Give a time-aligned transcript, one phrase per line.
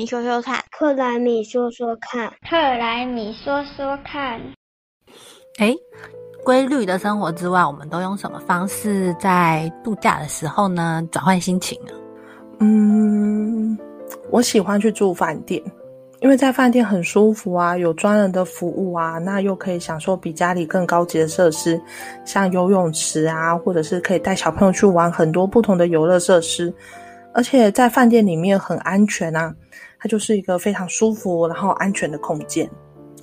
[0.00, 4.40] 米说说看，克莱米说说看，克莱米说说看。
[5.58, 5.76] 哎，
[6.42, 11.06] 规律的生活之外，我们都用什么方式在度假的时候呢？
[11.12, 11.92] 转换心情呢？
[12.60, 13.78] 嗯，
[14.30, 15.62] 我喜欢去住饭店，
[16.20, 21.78] 因为在饭店很舒服啊，有专人的服务啊，那又可以享受比家里更高级的设施，
[22.24, 26.72] 像游泳池啊，或者是可以带小朋友去玩很多不同的游乐设施，
[27.34, 29.54] 而且在饭店里面很安全啊，
[30.00, 32.68] 它就是一个非常舒服然后安全的空间。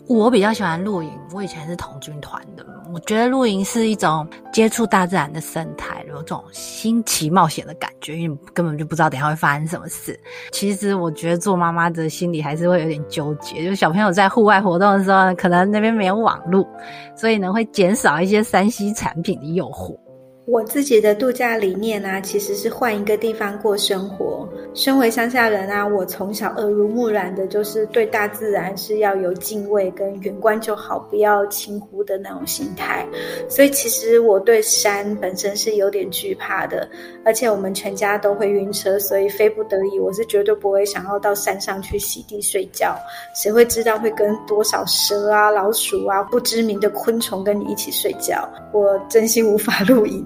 [0.07, 2.65] 我比较喜欢露营，我以前是童军团的。
[2.93, 10.17] 我觉得露营是一种接触大自然的生态，有种新奇冒险的感觉，因为根本就不知道等下会发生什么事。
[10.53, 16.65] 其实我觉得做妈妈的心里还是会有点纠结，就是小朋友在户外活动的时候，可能那边没有网络，
[17.13, 19.99] 所以呢会减少一些三 C 产品的诱惑。
[20.47, 24.47] 我自己的度假理念啊，其实是换一个地方过生活。
[24.73, 33.05] 身为乡下人啊，我从小耳濡目染的就是对大自然是要有敬畏跟远观就好，不要轻忽的那种心态。
[33.49, 36.87] 所以其实我对山本身是有点惧怕的，
[37.25, 42.97] 而且我们全家都会晕车，所以非不得已，我是绝对不会想要到山上去洗地睡觉。
[43.35, 48.47] 谁会知道会跟多少蛇啊、老鼠啊、不知名的昆虫跟你一起睡觉？
[48.71, 50.25] 我真心无法露营。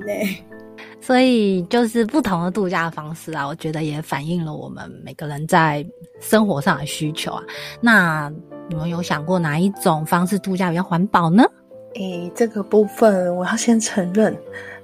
[1.00, 5.86] 所以就是不同的度假方式啊，我觉得也反映了我们每个人在
[6.20, 7.44] 生活上的需求啊。
[7.82, 8.32] 那
[8.70, 11.44] 你们有想过哪一种方式度假比较环保呢？
[11.96, 14.34] 诶，这个部分我要先承认，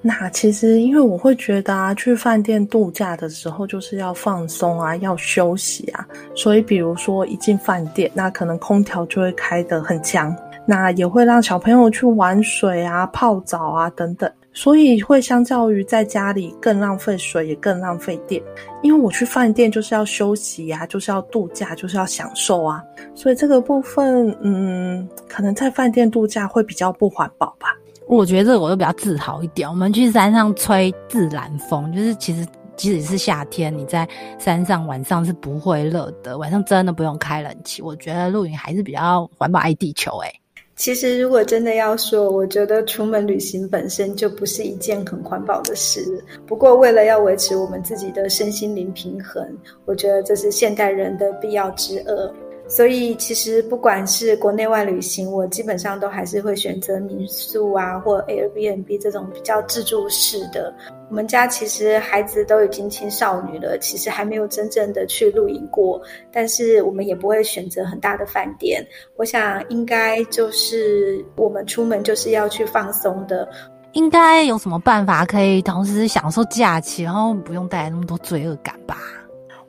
[0.02, 14.30] 那其实因为我会觉得啊，去饭店度假的时候就是要放松啊，要休息啊，所以比如说一进饭店，那可能空调就会开得很强，那也会让小朋友去玩水啊、泡澡啊等等。
[14.58, 18.42] 所以会相较于在家里更浪费水，也更浪费电。
[18.82, 22.84] 因为我去饭店就是要休息呀，就是要度假，就是要享受啊。
[23.14, 27.68] 所以这个部分，嗯，可能在饭店度假会比较不环保吧。
[28.08, 29.70] 我觉得这个我就比较自豪一点。
[29.70, 32.44] 我们去山上吹自然风，就是其实
[32.76, 37.84] 即使是夏天，你在山上晚上是不会热的，晚上真的不用开冷气。
[37.84, 40.42] 我觉得露营还是比较环保爱地球诶。
[40.78, 46.24] 其实，如果真的要说，我觉得出门旅行本身就不是一件很环保的事。
[46.46, 49.44] 不过，为了要维持我们自己的身心灵平衡，
[49.86, 52.32] 我觉得这是现代人的必要之恶。
[52.68, 60.72] 所以，其实不管是国内外旅行，我基本上都还是会选择民宿啊，或 Airbnb 这种比较自助式的。
[61.10, 66.02] 我们家其实孩子都已经青少年了，其实还没有真正的去露营过，
[66.32, 68.86] 但是我们也不会选择很大的饭店。
[69.16, 73.48] 我想，应该就是我们出门就是要去放松的。
[73.94, 78.98] 应该有什么办法可以同时享受假期，然后不用带来那么多罪恶感吧？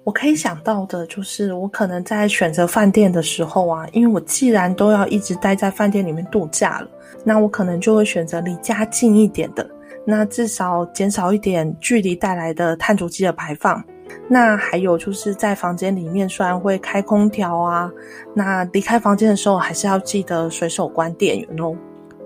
[0.03, 6.89] 我可以想到的就是，我可能在选择饭店的时候啊，因为我既然都要一直待在饭店里面度假了，
[7.25, 9.69] 那我可能就会选择离家近一点的，
[10.11, 13.85] 那至少减少一点距离带来的碳足迹的排放。
[14.27, 17.91] 那还有就是在房间里面，虽然会开空调啊，
[18.33, 21.77] 那离开房间的时候还是要记得随手关电源哦。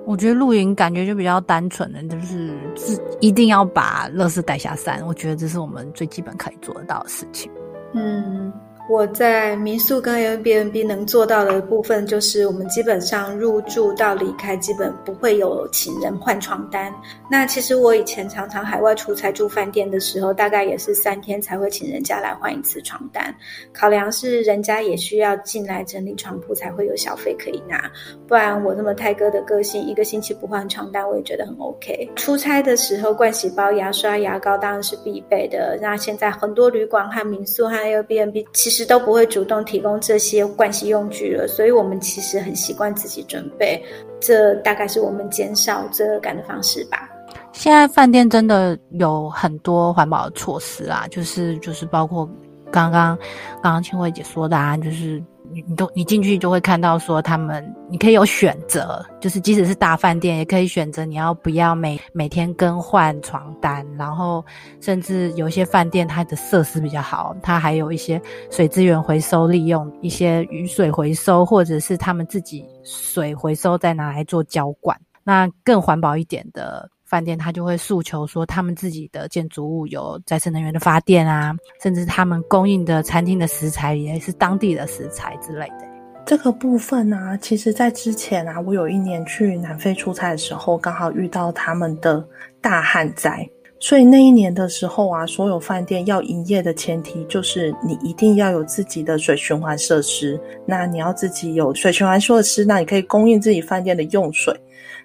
[0.07, 5.05] 我觉得露营感觉就比较单纯的，就是是一定要把乐事带下山。
[5.05, 7.51] 我觉得这是我们最基本可以做得到的事情。
[7.95, 8.53] 嗯。
[8.93, 16.95] 我在民宿跟 Airbnb 能做到的部分，就是我们基本上入住到离开，基本不会有请人换床单。
[17.31, 23.35] 那其实我以前常常海外出差住饭店的时候，大概也是三天才会请人家来换一次床单。
[23.73, 27.91] 考量是人家也需要进来整理床铺，才会有小费可以拿。
[28.29, 32.11] 不然我那么泰哥的个性，一个星期不换床单，我也觉得很 OK。
[32.15, 35.79] 出差的时候，盥洗包、牙刷、牙膏当然是必备的。
[35.81, 43.83] 那现在很多旅馆和民宿和 Airbnb 其实都不会主动提供这些盥洗用具了，所以我们其实很习惯自己准备。
[44.21, 47.09] 这大概是我们减少罪恶感的方式吧。
[47.53, 52.29] 现在饭店真的有很多环保措施啊，就是就是包括
[52.71, 53.17] 刚刚
[53.63, 55.23] 刚刚青慧姐说的啊，就是。
[55.51, 64.45] 你你都你进去就会看到说他们，你可以有选择，就是即使是大饭店也可以选择你要不要每每天更换床单，然后
[64.81, 76.89] 甚至有一些饭店它的设施比较好，它还有一些水资源回收，利用一些雨水回收，或者是他们自己水回收再拿来做浇灌，那更环保一点的。
[77.13, 85.87] 饭店他就会诉求说，他们自己的建筑物有再生能源的发电啊，甚至他们供应的餐厅的食材也是当地的食材之类的。
[86.25, 92.27] 这个部分呢，其实在之前啊，我有一年去南非出差的时候，刚好遇到他们的
[92.63, 93.47] 大旱灾，
[93.79, 100.41] 所以那一年的时候啊，所有饭店要营业的前提就是你一定要有自己的水循环设施。
[100.65, 104.59] 那你要自己有水循环设施，那你可以供应自己饭店的用水，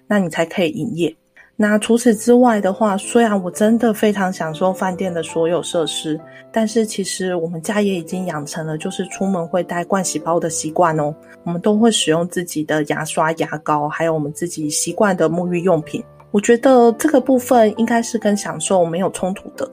[0.06, 1.14] 那你才可以营业。
[1.60, 6.18] 那除此之外的话，虽然我真的非常享受饭店的所有设施，
[6.52, 11.12] 但是其实我们家也已经养成了就是出门会带盥洗包的习惯哦。
[11.42, 16.00] 我们都会使用自己的牙刷、牙膏，还有我们自己习惯的沐浴用品。
[16.30, 19.68] 我觉得这个部分应该是跟享受没有冲突的。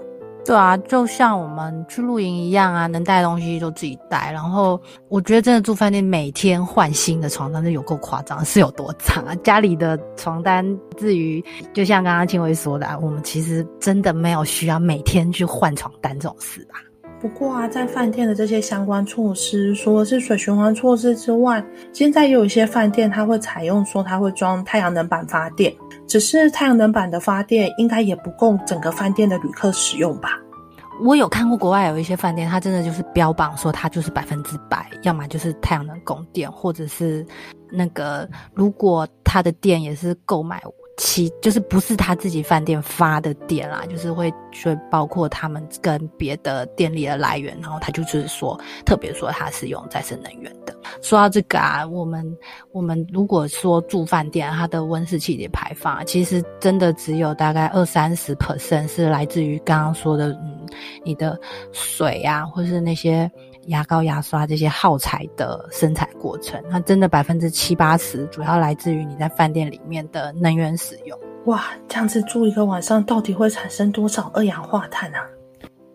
[0.45, 4.31] 对啊，就像我们去露营一样啊，能带的东西就自己带。
[4.31, 9.33] 然后我觉得真的住饭店每天换新的床单那有够夸张，是有多脏啊！
[9.43, 10.63] 家里的床单，
[10.97, 11.43] 至于
[11.73, 16.75] 就像刚刚青薇说的，我们其实真的没有需要每天去换床单这种事吧。
[17.21, 25.73] 不过啊，在饭店的这些相关措施，除了是水循环措施之外，现在也有一些饭店它会采用说它会装太阳能板发电。
[26.07, 30.29] 只是太阳能板的发电应该也不够整个饭店的旅客使用吧？
[31.03, 37.25] 我有看过国外有一些饭店，它真的就是标榜说它就是百分之百，要么就是太阳能供电，或者是
[37.71, 40.61] 那个如果它的电也是购买。
[40.97, 44.31] 其就是不是他自己饭店发的电啦，就是会
[44.63, 50.73] 会包括他们跟别的电力的来源，然后他就是说特别说他是用再生能源的。
[51.01, 52.37] 说到这个啊，我们
[52.71, 60.65] 我们如果说住饭店，它的温室气体排放其实真的只有大概二三十 percent 是来自于刚刚说的，嗯，
[61.03, 61.37] 你的
[61.73, 63.29] 水啊，或是那些。
[63.65, 71.17] 牙膏、牙刷这些耗材的生产过程，那真的百分之七八十主要来自于你在饭店里面的能源使用。
[71.45, 75.19] 哇，这样子住一个晚上，到底会产生多少二氧化碳啊？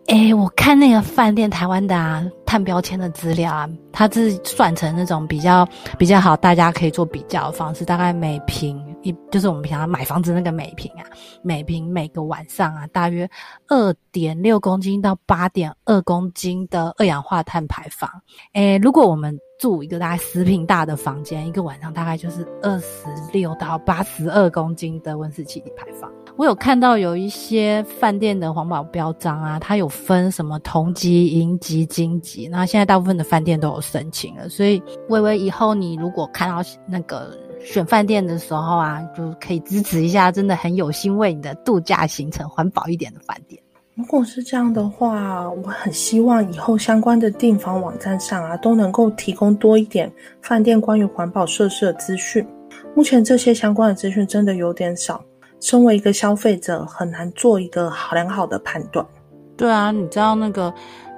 [0.07, 5.67] 哎，我看那个饭店台湾的啊，碳标签的资料啊，它是算成那种比较
[5.97, 8.83] 比较好，大家可以做比较的方式，大概每平。
[9.03, 11.03] 一就是我们平常买房子那个每平啊，
[11.41, 13.29] 每平每个晚上啊，大约
[13.67, 18.09] 二点六公斤到八点二公斤的二氧化碳排放。
[18.53, 26.11] 诶，如果我们住一个大概十平大的房间，一个晚上大概就是二十六到八十二公斤的温室气体排放。
[26.37, 37.35] 我有看到有一些饭店的环保标章啊，它有分什么铜级、银级、金级，那现在大部分的饭店都有申请了，所以微微以后你如果看到那个。
[37.63, 43.61] 选饭店的时候啊，就可以支持一下，真的很有心为你的度假行程环保一点的饭店。
[43.95, 50.11] 如果是这样的话，我很希望以后相关的订房网站上啊，都能够提供多一点
[50.41, 52.45] 饭店关于环保设施的资讯。
[52.95, 55.23] 目前这些相关的资讯真的有点少，
[55.59, 59.05] 身为一个消费者，很难做一个好良好的判断。
[59.55, 60.73] 对啊，你知道那个。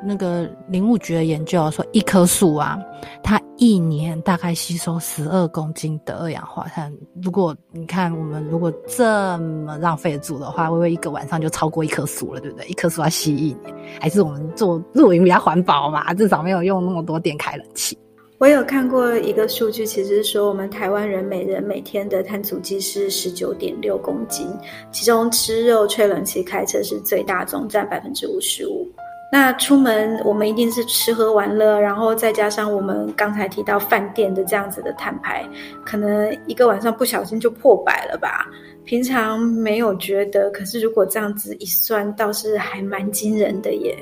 [0.06, 2.78] 那个林务局的研究说，一棵树啊，
[3.24, 6.94] 它一年大概吸收十二公斤的二氧化碳。
[7.22, 12.68] 如果你看我们如果这么浪费住的话，微微一个晚上就超过一棵树了，对不对？
[12.68, 16.14] 一棵树要吸一年，还是我们做露营比较环保嘛？
[16.14, 17.98] 至少没有用那么多电开冷气。
[18.40, 24.46] 我有看过一个数据，其实是说我们台湾人每人每天的碳足迹是十九点六公斤，
[24.92, 28.86] 其中吃肉、吹冷气、开车是最大宗，占百分之五十五。
[29.34, 35.44] 那出门我们一定是吃喝玩乐，然后再加上我们刚才提到饭店的这样子的摊牌，
[35.84, 38.46] 可能一个晚上不小心就破百了吧？
[38.86, 43.98] 平常没有觉得，可是如果这样子一算，倒是还蛮惊人的耶。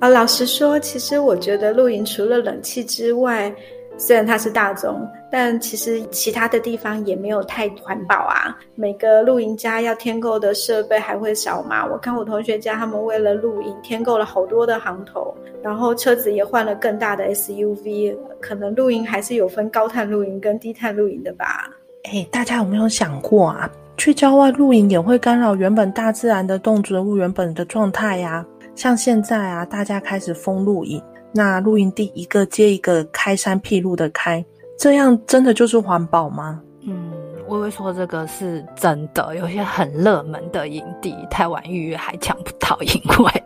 [0.00, 3.50] 啊，老实说，其实我觉得露营除了冷气之外，
[3.96, 8.56] 虽然它是大宗，但其实其他的地方也没有太环保啊。
[8.74, 11.86] 每个露营家要添购的设备还会少吗？
[11.86, 18.16] 我看我同学家他们为了露营添购了好多的行头，然后车子也换了更大的 SUV。
[18.40, 21.70] 可能露营还是有分高碳露营跟低碳露营的吧？
[22.12, 23.70] 哎，大家有没有想过啊？
[23.96, 28.44] 去郊外露营也会干扰原本大自然的动植物原本的状态呀。
[28.74, 31.00] 像现在啊，大家开始封露营。
[31.34, 34.44] 那露营地一个接一个开山辟路的开，
[34.78, 36.60] 这样真的就是环保吗？
[36.86, 37.10] 嗯，
[37.48, 43.42] 微微说这个是真的，有些很热门的营地，太晚预约还抢不到， 因为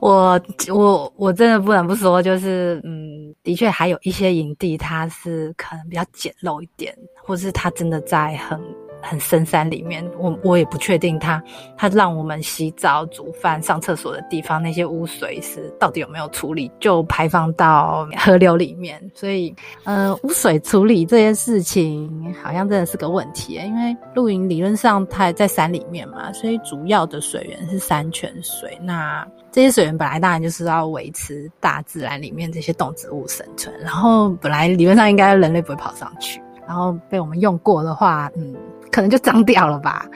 [0.00, 0.40] 我
[0.72, 8.58] 我我真的不能不说，就是嗯，的确还有一些营地，它是可能比较简陋一点，或是它真的在很。
[9.02, 11.42] 很深山里面，我我也不确定他
[11.76, 19.02] 他让我们洗澡、煮饭、上厕所的地方那些污水是到底有没有处理，就排放到河流里面。
[19.12, 19.54] 所以，
[19.84, 28.78] 呃，污水处理这件事情好像真的是个问题，因为露营理论上它在山里面嘛，所以主要的水源是山泉水。
[28.80, 38.54] 那这些水源本来当然就是要维持大自然里面这些动植物生存，然后本来理论上应该人类不会跑上去，然后被我们用过的话，嗯。
[38.92, 40.08] 可能就脏掉了吧。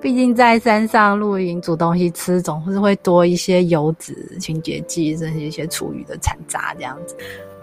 [0.00, 7.16] 毕竟在山上露营煮东西吃，总是会多一些油脂、清洁剂，甚至一些厨余的残渣这样子。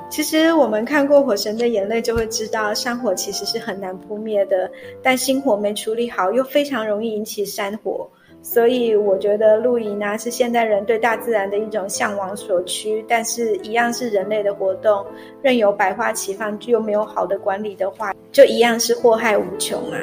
[0.10, 4.70] 其实我们看过《火神的眼泪》，就会知道山火其实是很难扑灭的，
[5.04, 8.10] 但星火没处理好，又非常容易引起山火。
[8.44, 15.06] 所以我觉得露营呢，是现代人对大自然的一种向往所趋，但是一样是人类的活动，
[15.44, 20.00] 任由百花齐放，又没有好的管理的话，就一样是祸害无穷啊！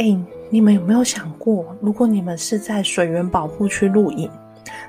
[0.00, 0.16] 哎，
[0.48, 4.30] 你们有没有想过，如果你们是在水源保护区露营，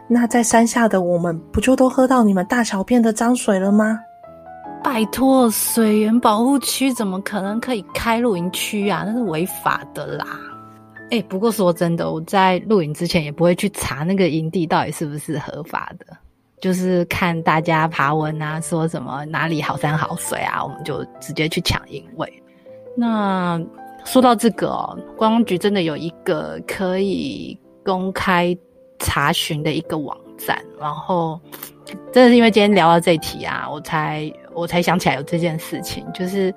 [0.08, 4.00] 那在山下的我们不就都喝到你们大小便的脏水了吗？
[4.82, 9.04] 拜托，水源保护区怎么可能可以开露营区啊？
[9.06, 10.26] 那是违法的啦！
[11.10, 16.06] 哎，不过说真的，我在露营之前也不会去查那个营地到底是不是合法的，
[16.62, 22.32] 就是看大家爬文啊，说什么哪里好山好水啊，我们就直接去抢营位。
[22.96, 23.62] 那
[24.06, 28.56] 说到这个哦，观光局真的有一个可以公开
[29.00, 31.40] 查询的一个网站，然后
[32.12, 36.54] 真的是因为今天聊到这题啊，我才我才想起来有这件事情，就是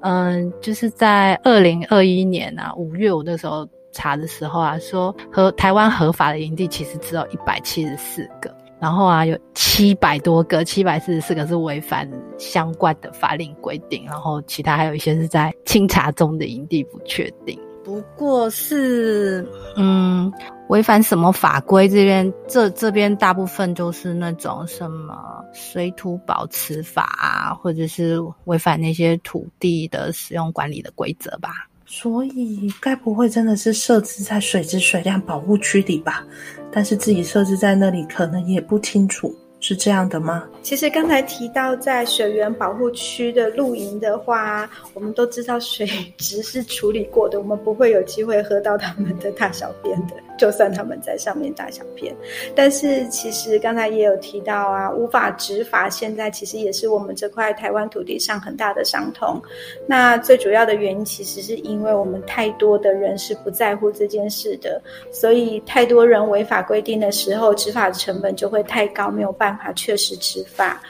[0.00, 3.66] 嗯，就是在二零二一年啊五月，我那时候。
[3.92, 8.54] 查的时候啊，说和台湾合法的营地其实只有一百七十四个，
[8.86, 17.58] 然后啊有七百多个，七百四十四个是违反相关的法令规定，然后其他还有一些是在清查中的营地不确定。
[17.82, 19.44] 不过是
[19.76, 20.32] 嗯，
[20.68, 21.88] 违反什么法规？
[21.88, 25.16] 这边这这边大部分就是那种什么
[25.52, 31.50] 水土保持法啊，或者是违反那些土地的使用管理的规则吧。
[31.86, 36.26] 所以，该不会真的是设置在水质水量保护区里吧？
[36.72, 40.44] 但是自己设置在那里，可能也不清楚，是这样的吗？
[40.62, 45.86] 其实刚才提到在水源保护区的露营的话，我们都知道水
[46.18, 50.16] 质是处理过的，我们不会有机会喝到他们的大小便的。
[50.36, 52.14] 就算他们在上面大小便，
[52.54, 59.40] 但是其实刚才也有提到啊，无法执法，现在其实也是我们这块台湾土地上很大的伤痛。
[59.86, 70.80] 那最主要的原因，其实是因为我们太多的人是不在乎这件事的，所以太多人违法规定的时候，执法的成本就会太高，没有办法确实执法。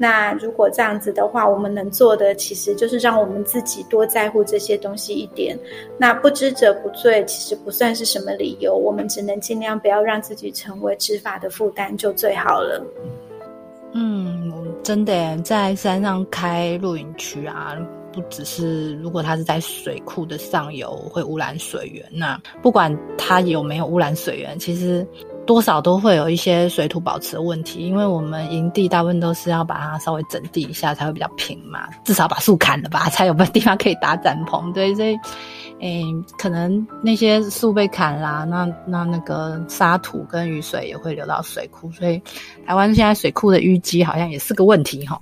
[0.00, 5.58] 那如果这样子的话，我们能做的其实就是让我们自己多在乎这些东西一点。
[5.98, 8.76] 那不知者不罪，其实不算是什么理由。
[8.76, 12.80] 我们只能尽量不要让自己成为执法的负担，就最好了。
[13.92, 17.76] 嗯，真的在山上开露营区啊，
[18.12, 25.04] 不只是如果它是在水库的上游会污染水源，那不管它有没有污染水源，其实。
[25.48, 34.70] 多少都会有一些水土保持的问题，因为我们营地大部分都是要把它稍微整地一下才会比较平嘛，至少把树砍了吧，才有地方可以搭帐篷。
[34.74, 35.18] 对，所以，
[35.80, 36.04] 诶，
[36.36, 42.20] 可能那些树被砍啦，那那那个沙土跟雨水也会流到水库，所以
[42.66, 45.18] 台湾现在水库的淤积好像也是个问题哈。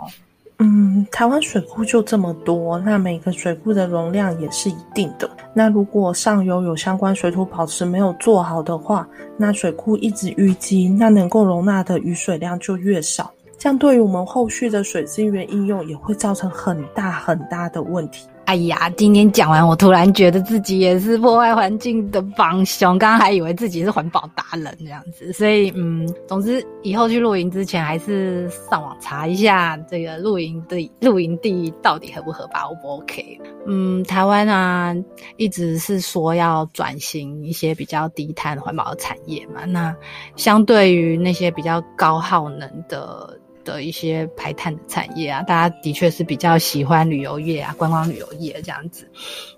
[0.58, 5.28] 嗯，台湾水库就这么多，那每个水库的容量也是一定的。
[5.52, 18.26] 那如果上游有相关水土保持没有做好的话，那水库一直淤积，那能够容纳的雨水量就越少，这样对于我们后续的水资源应用也会造成很大很大的问题。
[18.46, 22.96] 哎呀，今天讲完，我突然觉得自己也是破坏环境的帮凶。
[22.96, 33.40] 刚刚还以为自己是环保达人这样子，所以嗯，总之以后去露营之前，还是上网查一下这个露营的露营地到底合不合法，O 不 OK？
[33.66, 34.94] 嗯，台湾啊，
[35.36, 39.64] 一直是说要转型一些比较低碳环保的产业嘛。
[39.64, 39.92] 那
[40.36, 43.36] 相对于那些比较高耗能的。
[43.66, 49.06] 的一些排碳的产业啊，大家的确是比较喜欢旅游业啊，观光旅游业这样子。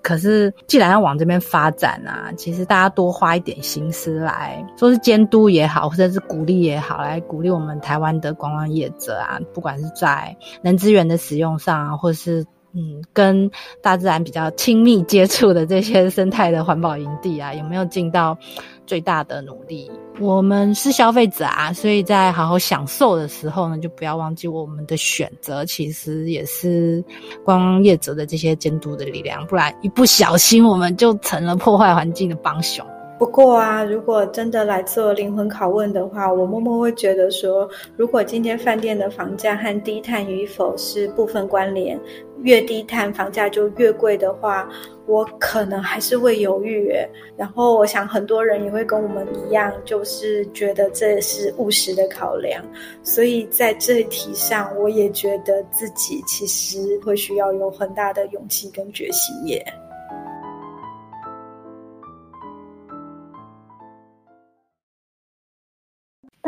[0.01, 13.49] 可是既然要往这边发展啊，其实大家多花一点心思来，说是监督也好，或者是鼓励也好，来鼓励我们台湾的观光业者啊，不管是在人资源的使用上啊，或是嗯，跟
[13.81, 18.37] 大自然比较亲密接触的这些生态的环保营地啊，有没有尽到
[18.89, 19.91] 最大的努力？
[20.19, 27.03] 我们是消费者啊，所以在好好享受的时候呢，就不要忘记我们的选择，其实也是
[27.45, 32.83] 光业者的这些监督的力量，不然一不小心我们就成了破坏环境的帮凶。
[33.19, 41.99] 不过啊，如果真的来做灵魂拷问的话，我默默会觉得说，如果今天饭店的房价和低碳与否是部分关联，
[42.43, 44.67] 越低碳房价就越贵的话。
[45.05, 46.93] 我可能还是会犹豫，
[47.35, 52.63] 然后我想很多人也会跟我们一样，就是觉得这是务实的考量，
[53.01, 59.65] 所以在这一题上，我也觉得自己其实会需要有很大的勇气跟决心耶。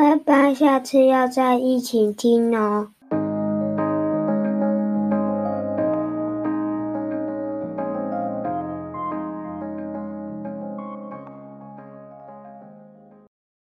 [0.01, 2.87] 拜拜，下次要在一起听哦。